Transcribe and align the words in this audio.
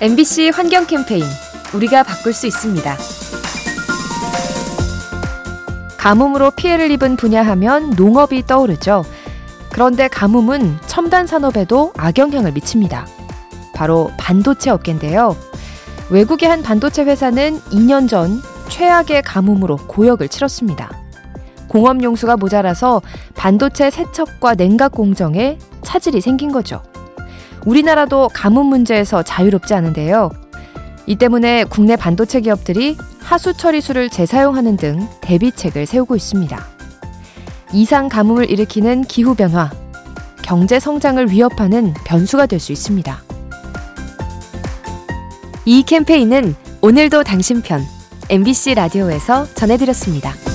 MBC 0.00 0.50
환경 0.50 0.86
캠페인 0.86 1.24
우리가 1.74 2.04
바꿀 2.04 2.32
수 2.32 2.46
있습니다. 2.46 2.96
가뭄으로 5.96 6.52
피해를 6.52 6.92
입은 6.92 7.16
분야 7.16 7.42
하면 7.42 7.90
농업이 7.96 8.46
떠오르죠. 8.46 9.04
그런데 9.72 10.06
가뭄은 10.06 10.78
첨단 10.86 11.26
산업에도 11.26 11.92
악영향을 11.96 12.52
미칩니다. 12.52 13.08
바로 13.74 14.12
반도체 14.16 14.70
업계인데요. 14.70 15.36
외국의 16.10 16.48
한 16.48 16.62
반도체 16.62 17.02
회사는 17.02 17.58
2년 17.62 18.08
전 18.08 18.40
최악의 18.68 19.22
가뭄으로 19.22 19.78
고역을 19.88 20.28
치렀습니다. 20.28 20.92
공업 21.66 22.04
용수가 22.04 22.36
모자라서 22.36 23.02
반도체 23.34 23.90
세척과 23.90 24.54
냉각 24.54 24.92
공정에 24.92 25.58
차질이 25.82 26.20
생긴 26.20 26.52
거죠. 26.52 26.82
우리나라도 27.66 28.28
가뭄 28.32 28.66
문제에서 28.66 29.22
자유롭지 29.22 29.74
않은데요. 29.74 30.30
이 31.06 31.16
때문에 31.16 31.64
국내 31.64 31.96
반도체 31.96 32.40
기업들이 32.40 32.96
하수 33.20 33.54
처리수를 33.54 34.10
재사용하는 34.10 34.76
등 34.76 35.06
대비책을 35.20 35.86
세우고 35.86 36.16
있습니다. 36.16 36.58
이상 37.72 38.08
가뭄을 38.08 38.50
일으키는 38.50 39.02
기후 39.02 39.34
변화, 39.34 39.70
경제 40.42 40.80
성장을 40.80 41.30
위협하는 41.30 41.92
변수가 42.04 42.46
될 42.46 42.58
수 42.60 42.72
있습니다. 42.72 43.22
이 45.66 45.82
캠페인은 45.82 46.54
오늘도 46.80 47.24
당신 47.24 47.60
편 47.60 47.82
MBC 48.30 48.74
라디오에서 48.74 49.46
전해드렸습니다. 49.54 50.47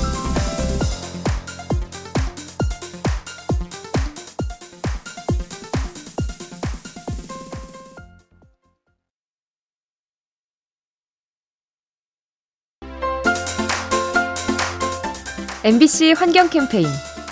MBC 15.65 16.11
환경 16.11 16.49
캠페인 16.49 16.85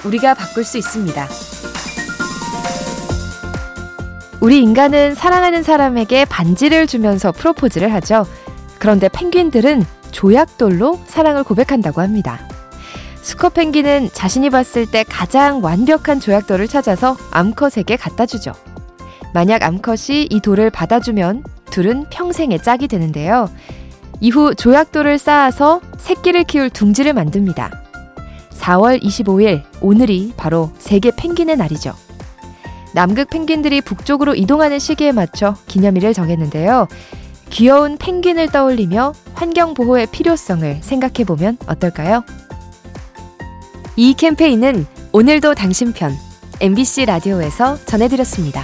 우리가 0.06 0.34
바꿀 0.36 0.64
수 0.64 0.78
있습니다. 0.78 1.28
우리 4.40 4.62
인간은 4.62 5.16
사랑하는 5.16 5.64
사람에게 5.64 6.24
반지를 6.24 6.88
주면서 6.88 7.34
프로포즈를 7.34 7.94
하죠. 7.96 8.26
그런데 8.80 9.10
펭귄들은 9.10 9.84
조약돌로 10.12 11.02
사랑을 11.08 11.44
고백한다고 11.44 12.00
합니다. 12.00 12.40
수컷 13.22 13.54
펭귄은 13.54 14.12
자신이 14.14 14.50
봤을 14.50 14.86
때 14.90 15.04
가장 15.04 15.62
완벽한 15.62 16.22
조약돌을 16.22 16.70
찾아서 16.70 17.18
암컷에게 17.32 17.98
갖다 17.98 18.26
주죠. 18.26 18.54
만약 19.34 19.62
암컷이 19.62 20.28
이 20.30 20.40
돌을 20.40 20.70
받아주면 20.70 21.44
둘은 21.70 22.06
평생의 22.10 22.64
짝이 22.64 22.88
되는데요. 22.88 23.50
이후 24.22 24.56
조약돌을 24.56 25.18
쌓아서 25.18 25.82
새끼를 25.98 26.46
키울 26.46 26.70
둥지를 26.70 27.12
만듭니다. 27.12 27.81
4월 28.62 29.02
25일 29.02 29.64
오늘이 29.82 30.34
바로 30.38 30.72
세계 30.78 31.12
펭귄의 31.12 31.58
날이죠. 31.58 31.94
남극 32.94 33.30
펭귄들이 33.30 33.82
북쪽으로 33.82 34.36
이동하는 34.36 34.78
시기에 34.78 35.12
맞춰 35.12 35.56
기념일을 35.68 36.14
정했는데요. 36.14 36.88
귀여운 37.50 37.98
펭귄을 37.98 38.50
떠올리며 38.50 39.14
환경 39.34 39.74
보호의 39.74 40.08
필요성을 40.12 40.80
생각해 40.82 41.26
보면 41.26 41.58
어떨까요? 41.68 42.24
이 43.96 44.14
캠페인은 44.14 44.86
오늘도 45.12 45.56
당신 45.56 45.92
편 45.92 46.14
MBC 46.60 47.06
라디오에서 47.06 47.78
전해드렸습니다. 47.86 48.64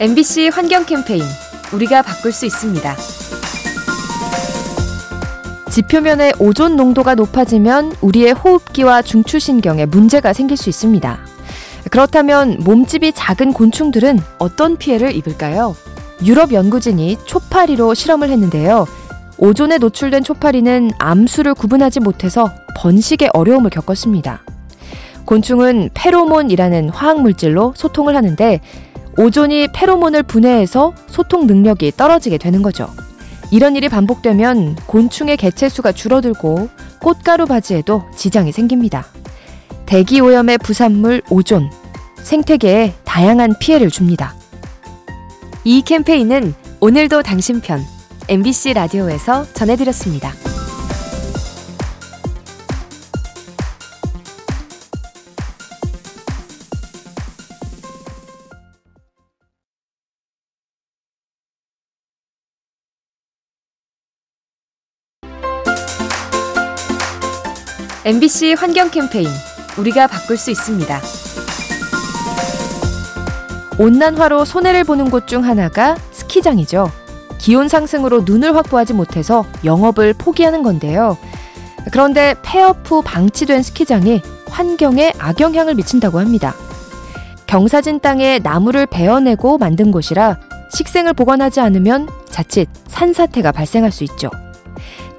MBC 0.00 0.48
환경 0.48 0.86
캠페인 0.86 1.22
우리가 1.74 2.00
바꿀 2.00 2.32
수 2.32 2.46
있습니다. 2.46 2.96
지표면의 5.70 6.32
오존 6.38 6.74
농도가 6.74 7.14
높아지면 7.14 7.92
우리의 8.00 8.32
호흡기와 8.32 9.02
중추신경에 9.02 9.84
문제가 9.84 10.32
생길 10.32 10.56
수 10.56 10.70
있습니다. 10.70 11.18
그렇다면 11.90 12.56
몸집이 12.60 13.12
작은 13.12 13.52
곤충들은 13.52 14.20
어떤 14.38 14.78
피해를 14.78 15.14
입을까요? 15.14 15.76
유럽 16.24 16.54
연구진이 16.54 17.18
초파리로 17.26 17.92
실험을 17.92 18.30
했는데요. 18.30 18.86
오존에 19.36 19.76
노출된 19.76 20.24
초파리는 20.24 20.92
암수를 20.96 21.52
구분하지 21.52 22.00
못해서 22.00 22.50
번식에 22.74 23.28
어려움을 23.34 23.68
겪었습니다. 23.68 24.40
곤충은 25.26 25.90
페로몬이라는 25.92 26.88
화학물질로 26.88 27.74
소통을 27.76 28.16
하는데 28.16 28.60
오존이 29.20 29.68
페로몬을 29.74 30.22
분해해서 30.22 30.94
소통 31.06 31.46
능력이 31.46 31.92
떨어지게 31.94 32.38
되는 32.38 32.62
거죠. 32.62 32.88
이런 33.50 33.76
일이 33.76 33.90
반복되면 33.90 34.76
곤충의 34.86 35.36
개체수가 35.36 35.92
줄어들고 35.92 36.70
꽃가루 37.02 37.44
바지에도 37.44 38.04
지장이 38.16 38.50
생깁니다. 38.50 39.04
대기 39.84 40.20
오염의 40.20 40.56
부산물 40.56 41.20
오존, 41.28 41.70
생태계에 42.16 42.94
다양한 43.04 43.58
피해를 43.60 43.90
줍니다. 43.90 44.34
이 45.64 45.82
캠페인은 45.82 46.54
오늘도 46.80 47.22
당신 47.22 47.60
편 47.60 47.82
MBC 48.28 48.72
라디오에서 48.72 49.52
전해드렸습니다. 49.52 50.32
MBC 68.04 68.54
환경 68.54 68.90
캠페인 68.90 69.28
우리가 69.76 70.06
바꿀 70.06 70.38
수 70.38 70.50
있습니다. 70.50 71.00
온난화로 73.78 74.44
손해를 74.46 74.84
보는 74.84 75.10
곳 75.10 75.26
중 75.26 75.44
하나가 75.44 75.96
스키장이죠. 76.10 76.90
기온 77.38 77.68
상승으로 77.68 78.22
눈을 78.22 78.56
확보하지 78.56 78.94
못해서 78.94 79.44
영업을 79.64 80.14
포기하는 80.14 80.62
건데요. 80.62 81.18
그런데 81.92 82.34
폐업 82.42 82.90
후 82.90 83.02
방치된 83.02 83.62
스키장이 83.62 84.22
환경에 84.48 85.12
악영향을 85.18 85.74
미친다고 85.74 86.20
합니다. 86.20 86.54
경사진 87.46 88.00
땅에 88.00 88.38
나무를 88.38 88.86
베어내고 88.86 89.58
만든 89.58 89.90
곳이라 89.90 90.38
식생을 90.72 91.12
보관하지 91.12 91.60
않으면 91.60 92.08
자칫 92.30 92.68
산사태가 92.88 93.52
발생할 93.52 93.92
수 93.92 94.04
있죠. 94.04 94.30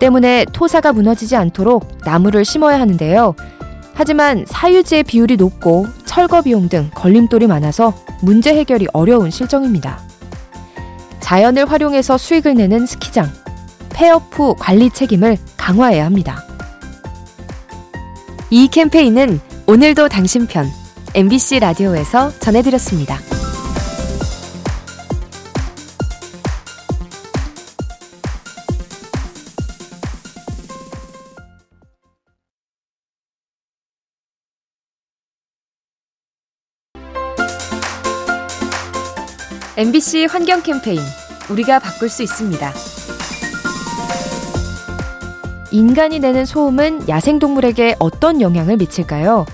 때문에 0.01 0.45
토사가 0.51 0.93
무너지지 0.93 1.35
않도록 1.35 1.99
나무를 2.03 2.43
심어야 2.43 2.79
하는데요. 2.79 3.35
하지만 3.93 4.45
사유지의 4.47 5.03
비율이 5.03 5.37
높고 5.37 5.85
철거 6.05 6.41
비용 6.41 6.69
등 6.69 6.89
걸림돌이 6.95 7.45
많아서 7.45 7.93
문제 8.23 8.53
해결이 8.55 8.87
어려운 8.93 9.29
실정입니다. 9.29 9.99
자연을 11.19 11.71
활용해서 11.71 12.17
수익을 12.17 12.55
내는 12.55 12.87
스키장. 12.87 13.29
폐업 13.93 14.23
후 14.31 14.55
관리 14.57 14.89
책임을 14.89 15.37
강화해야 15.55 16.03
합니다. 16.03 16.43
이 18.49 18.67
캠페인은 18.67 19.39
오늘도 19.67 20.09
당신 20.09 20.47
편 20.47 20.67
MBC 21.13 21.59
라디오에서 21.59 22.31
전해드렸습니다. 22.39 23.30
MBC 39.81 40.27
환경 40.29 40.61
캠페인 40.61 40.99
우리가 41.49 41.79
바꿀 41.79 42.07
수 42.07 42.21
있습니다. 42.21 42.71
인간이 45.71 46.19
내는 46.19 46.45
소음은 46.45 47.09
야생동물에게 47.09 47.95
어떤 47.97 48.41
영향을 48.41 48.77
미칠까요? 48.77 49.47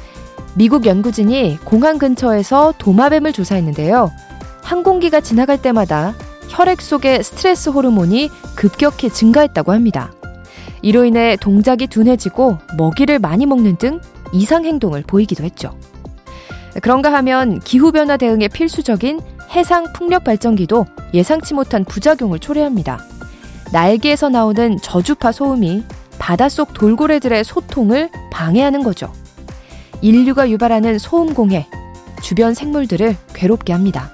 미국 0.54 0.86
연구진이 0.86 1.60
공항 1.64 1.98
근처에서 1.98 2.74
도마뱀을 2.78 3.32
조사했는데요. 3.32 4.12
항공기가 4.64 5.22
지나갈 5.22 5.62
때마다 5.62 6.14
혈액 6.50 6.82
속의 6.82 7.24
스트레스 7.24 7.70
호르몬이 7.70 8.30
급격히 8.54 9.10
증가했다고 9.10 9.72
합니다. 9.72 10.12
이로 10.82 11.06
인해 11.06 11.38
동작이 11.38 11.88
둔해지고 11.88 12.58
먹이를 12.78 13.20
많이 13.20 13.46
먹는 13.46 13.78
등 13.78 14.02
이상 14.34 14.66
행동을 14.66 15.04
보이기도 15.04 15.46
했죠. 15.46 15.80
그런가 16.82 17.14
하면 17.14 17.62
기후변화 17.62 18.18
대응에 18.18 18.50
필수적인 18.50 19.37
해상 19.52 19.92
풍력 19.94 20.24
발전기도 20.24 20.86
예상치 21.14 21.54
못한 21.54 21.86
부작용을 21.86 22.40
초래합니다. 22.40 23.00
날개에서 23.72 24.30
나오는 24.30 24.78
저주파 24.82 25.32
소음이 25.32 25.84
바닷속 26.20 26.74
돌고래들의 26.74 27.44
소통을 27.44 28.10
방해하는 28.32 28.84
거죠. 28.84 29.12
인류가 30.02 30.50
유발하는 30.50 31.00
소음 31.00 31.34
공해, 31.34 31.68
주변 32.22 32.54
생물들을 32.54 33.16
괴롭게 33.34 33.74
합니다. 33.74 34.12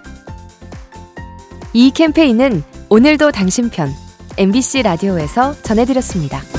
이 1.73 1.91
캠페인은 1.91 2.63
오늘도 2.89 3.31
당신 3.31 3.69
편 3.69 3.91
MBC 4.37 4.83
라디오에서 4.83 5.55
전해드렸습니다. 5.61 6.52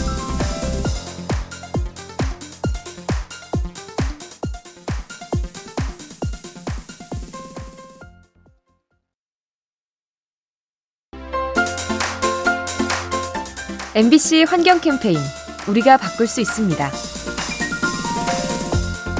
MBC 13.96 14.42
환경 14.48 14.80
캠페인 14.80 15.16
우리가 15.68 15.96
바꿀 15.98 16.26
수 16.26 16.40
있습니다. 16.40 16.90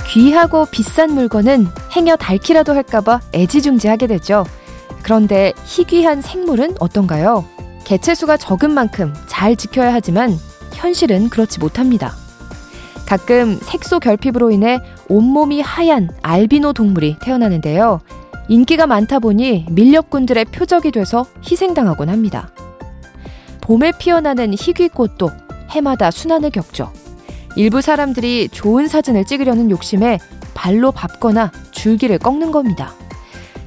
귀하고 0.09 0.67
비싼 0.67 1.12
물건은 1.12 1.69
행여 1.93 2.17
닳기라도 2.17 2.75
할까봐 2.75 3.21
애지중지하게 3.32 4.09
되죠. 4.09 4.44
그런데 5.05 5.53
희귀한 5.65 6.23
생물은 6.23 6.75
어떤가요? 6.81 7.44
개체수가 7.85 8.37
적은 8.37 8.73
만큼 8.73 9.15
잘 9.29 9.55
지켜야 9.55 9.94
하지만 9.94 10.37
현실은 10.73 11.29
그렇지 11.29 11.61
못합니다. 11.61 12.12
가끔 13.06 13.56
색소 13.62 14.00
결핍으로 14.00 14.50
인해 14.50 14.81
온몸이 15.09 15.61
하얀 15.61 16.11
알비노 16.23 16.73
동물이 16.73 17.19
태어나는데요. 17.21 18.00
인기가 18.49 18.88
많다 18.88 19.21
보니 19.21 19.67
밀렵꾼들의 19.71 20.47
표적이 20.47 20.91
돼서 20.91 21.26
희생당하곤 21.49 22.09
합니다. 22.09 22.50
봄에 23.64 23.93
피어나는 23.99 24.52
희귀꽃도 24.52 25.31
해마다 25.70 26.11
순환을 26.11 26.50
겪죠. 26.50 26.93
일부 27.56 27.81
사람들이 27.81 28.49
좋은 28.52 28.88
사진을 28.88 29.25
찍으려는 29.25 29.70
욕심에 29.70 30.19
발로 30.52 30.93
밟거나 30.93 31.50
줄기를 31.70 32.19
꺾는 32.19 32.52
겁니다. 32.52 32.93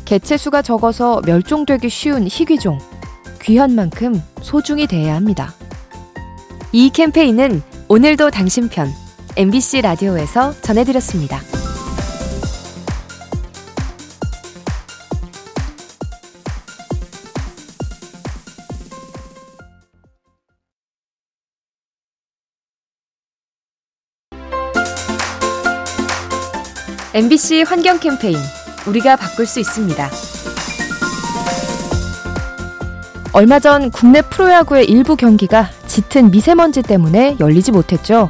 개체수가 0.06 0.62
적어서 0.62 1.22
멸종되기 1.26 1.90
쉬운 1.90 2.28
희귀종. 2.28 2.78
귀한 3.42 3.74
만큼 3.74 4.22
소중히 4.42 4.86
대해야 4.86 5.16
합니다. 5.16 5.54
이 6.72 6.90
캠페인은 6.92 7.64
오늘도 7.88 8.30
당신 8.30 8.70
편 8.70 8.90
MBC 9.36 9.82
라디오에서 9.82 10.54
전해드렸습니다. 10.62 11.57
MBC 27.14 27.64
환경 27.64 28.00
캠페인 28.00 28.38
우리가 28.86 29.16
바꿀 29.16 29.46
수 29.46 29.62
있습니다. 29.62 30.10
얼마 33.32 33.60
전 33.60 33.92
국내 33.92 34.22
프로야구의 34.22 34.86
일부 34.86 35.16
경기가 35.16 35.70
짙은 35.88 36.32
미세먼지 36.32 36.82
때문에 36.82 37.38
열리지 37.40 37.72
못했죠. 37.72 38.30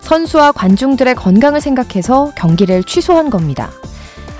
선수와 0.00 0.52
관중들의 0.52 1.14
건강을 1.14 1.60
생각해서 1.60 2.32
경기를 2.34 2.82
취소한 2.84 3.28
겁니다. 3.28 3.70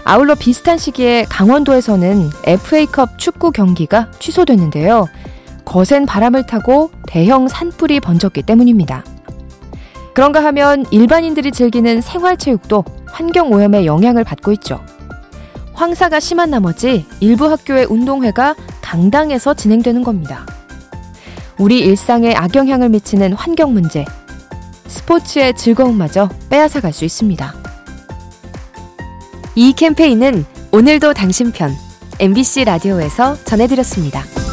아울러 0.04 0.34
비슷한 0.34 0.78
시기에 0.78 1.26
강원도에서는 1.28 2.31
FA컵 2.44 3.19
축구 3.19 3.50
경기가 3.50 4.10
취소됐는데요. 4.19 5.08
거센 5.66 6.06
바람을 6.06 6.46
타고 6.46 6.90
대형 7.06 7.48
산불이 7.48 8.00
번졌기 8.00 8.42
때문입니다. 8.42 9.04
그런가 10.14 10.44
하면 10.44 10.84
일반인들이 10.93 11.50
즐기는 11.50 12.00
생활체육도 12.00 12.84
환경오염의 13.06 13.84
영향을 13.84 14.22
받고 14.22 14.52
있죠. 14.52 14.81
황사가 15.72 16.20
심한 16.20 16.50
나머지 16.50 17.05
일부 17.19 17.50
학교의 17.50 17.87
운동회가 17.87 18.55
강당에서 18.81 19.55
진행되는 19.55 20.05
겁니다. 20.05 20.46
우리 21.58 21.81
일상에 21.81 22.32
악영향을 22.32 22.88
미치는 22.90 23.32
환경 23.32 23.72
문제, 23.72 24.05
스포츠의 24.87 25.56
즐거움마저 25.56 26.28
빼앗아갈 26.49 26.93
수 26.93 27.05
있습니다. 27.05 27.55
이 29.56 29.72
캠페인은 29.72 30.44
오늘도 30.70 31.14
당신 31.14 31.50
편 31.50 31.72
MBC 32.20 32.64
라디오에서 32.64 33.37
전해드렸습니다. 33.44 34.44